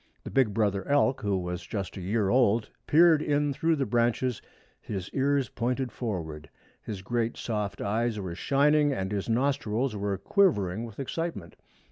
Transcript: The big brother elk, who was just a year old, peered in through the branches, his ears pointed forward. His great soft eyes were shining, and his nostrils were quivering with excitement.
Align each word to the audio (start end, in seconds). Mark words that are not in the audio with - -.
The 0.23 0.31
big 0.31 0.51
brother 0.51 0.83
elk, 0.87 1.21
who 1.21 1.37
was 1.37 1.61
just 1.63 1.95
a 1.95 2.01
year 2.01 2.29
old, 2.29 2.71
peered 2.87 3.21
in 3.21 3.53
through 3.53 3.75
the 3.75 3.85
branches, 3.85 4.41
his 4.81 5.11
ears 5.11 5.49
pointed 5.49 5.91
forward. 5.91 6.49
His 6.81 7.03
great 7.03 7.37
soft 7.37 7.81
eyes 7.81 8.19
were 8.19 8.33
shining, 8.33 8.91
and 8.91 9.11
his 9.11 9.29
nostrils 9.29 9.95
were 9.95 10.17
quivering 10.17 10.85
with 10.85 10.99
excitement. 10.99 11.55